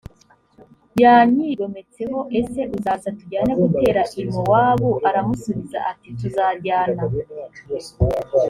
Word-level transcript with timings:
yanyigometseho 1.01 2.19
ese 2.39 2.61
uzaza 2.75 3.09
tujyane 3.19 3.51
gutera 3.61 4.01
i 4.21 4.23
mowabu 4.31 4.89
aramusubiza 5.09 5.77
ati 5.91 6.07
tuzajyana 6.19 7.03